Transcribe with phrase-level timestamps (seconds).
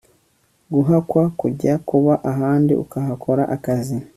[0.73, 3.97] guhakwa kujya kuba ahandi ukahakora akazi